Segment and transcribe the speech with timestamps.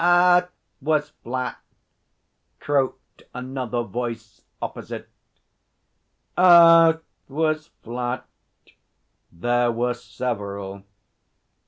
[0.03, 0.49] 'Earth
[0.81, 1.61] was flat,'
[2.59, 5.07] croaked another voice opposite.
[6.35, 8.25] 'Earth was flat.'
[9.31, 10.81] There were several.